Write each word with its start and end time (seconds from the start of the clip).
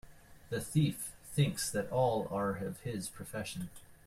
The 0.49 0.59
thief 0.59 1.15
thinks 1.27 1.69
that 1.69 1.91
all 1.91 2.27
are 2.31 2.55
of 2.55 2.79
his 2.79 3.07
profession. 3.07 3.69